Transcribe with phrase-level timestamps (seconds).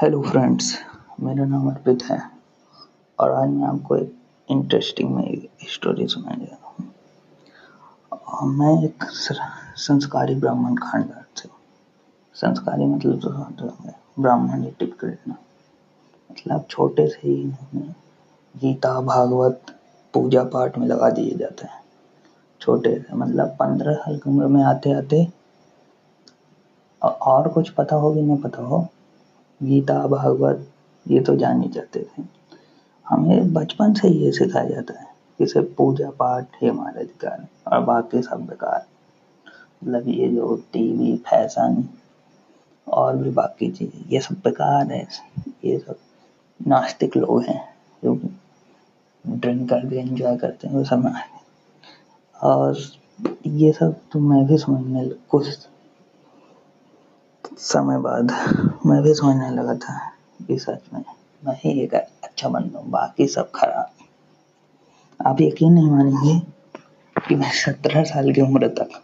[0.00, 0.66] Hello friends
[1.20, 2.18] मेरा नाम अर्पित है
[3.18, 4.12] और आज मैं आपको एक
[4.48, 6.74] इंटरेस्टिंग में स्टोरी सुनाने जा रहा
[8.42, 9.04] हूँ। मैं एक
[9.76, 11.48] संस्कारी ब्राह्मण खानदान से
[12.36, 13.18] संस्कारी मतलब
[13.58, 17.34] तो है ब्राह्मण या टिपिकल मतलब छोटे से ही
[18.54, 19.74] गीता, भागवत,
[20.14, 21.80] पूजा पाठ में लगा दिए जाते हैं।
[22.60, 25.26] छोटे से मतलब पंद्रह साल की उम्र में आते आते
[27.02, 28.86] और कुछ पता हो कि नहीं पता हो
[29.60, 30.66] गीता, भागवत,
[31.06, 32.22] ये तो जान ही जाते थे।
[33.06, 35.06] हमें बचपन से ये सिखाया जाता है
[35.38, 38.86] कि सिर्फ़ पूजा पाठ ही हमारा अधिकार है और बाकी सब बेकार।
[39.84, 41.84] मतलब ये जो टीवी, फ़ैशन
[42.86, 45.06] और भी बाकी चीज़ें, ये सब बेकार है।
[45.64, 45.96] ये सब
[46.60, 47.62] नास्तिक लोग हैं
[48.02, 48.14] जो
[49.24, 51.12] ड्रिंक करके एंजॉय करते हैं, वो सब
[52.36, 52.76] और
[53.46, 55.68] ये सब तो मैं भी समझने कुछ
[57.58, 58.30] समय बाद
[58.86, 59.98] मैं भी सोचने लगा था
[60.46, 61.02] कि सच में
[61.42, 63.90] मैं ही एक अच्छा बंदा हूँ बाकी सब खराब।
[65.20, 66.38] आप यकीन नहीं मानेंगे
[67.16, 69.00] कि मैं सत्रह साल की उम्र तक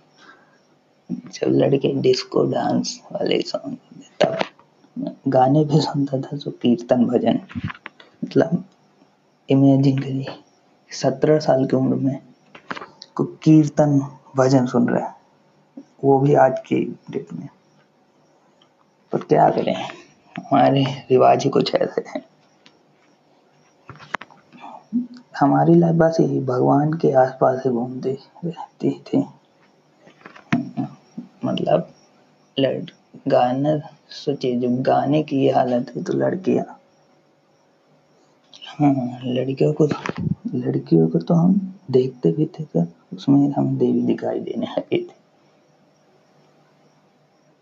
[1.11, 3.77] जब लड़के डिस्को डांस वाले सॉन्ग
[4.23, 7.41] तब गाने भी सुनता था जो कीर्तन भजन
[8.25, 8.65] मतलब
[9.49, 10.27] इमेजिन करिए,
[10.91, 12.19] सत्रह साल की उम्र में
[13.15, 13.99] को कीर्तन
[14.37, 15.15] भजन सुन रहे हैं,
[16.05, 17.49] वो भी आज की डेट में।
[19.15, 19.75] पर क्या करें
[20.37, 22.23] हमारे रिवाज ही कुछ ऐसे हैं।
[25.39, 29.19] हमारी लाइफ बस यही, भगवान के आसपास ही घूमती रहती थी।
[31.45, 31.93] मतलब
[32.57, 32.79] लड़
[33.29, 33.79] गाना
[34.15, 36.65] सोचिए जब गाने की ये हालत है तो लड़कियाँ।
[38.69, 39.87] हाँ लड़कियों को
[40.55, 42.83] लड़कियों को तो हम देखते भी थे
[43.15, 45.14] उसमें हम देवी दिखाई देने लगे थे।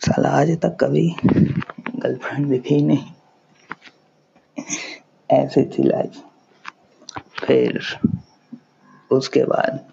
[0.03, 3.11] साला आज तक कभी गर्लफ्रेंड दिखी नहीं।
[5.31, 6.22] ऐसी थी लाइफ
[7.44, 7.81] फिर
[9.11, 9.91] उसके बाद